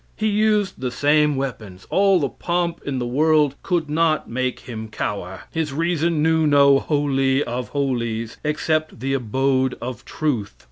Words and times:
He 0.15 0.25
used 0.29 0.81
the 0.81 0.89
same 0.89 1.35
weapons. 1.35 1.85
All 1.91 2.19
the 2.19 2.27
pomp 2.27 2.81
in 2.83 2.97
the 2.97 3.05
world 3.05 3.53
could 3.61 3.87
not 3.87 4.27
make 4.27 4.61
him 4.61 4.87
cower. 4.87 5.43
His 5.51 5.73
reason 5.73 6.23
knew 6.23 6.47
no 6.47 6.79
"Holy 6.79 7.43
of 7.43 7.67
Holies," 7.69 8.37
except 8.43 8.99
the 8.99 9.13
abode 9.13 9.75
of 9.79 10.03
truth. 10.03 10.55